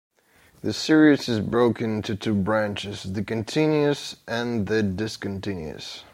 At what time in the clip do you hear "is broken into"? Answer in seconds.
1.29-2.15